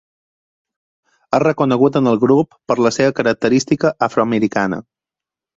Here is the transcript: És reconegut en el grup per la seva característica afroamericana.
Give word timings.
És 1.37 1.43
reconegut 1.43 1.99
en 2.01 2.11
el 2.13 2.19
grup 2.25 2.57
per 2.71 2.79
la 2.87 2.95
seva 2.97 3.15
característica 3.21 3.93
afroamericana. 4.09 4.85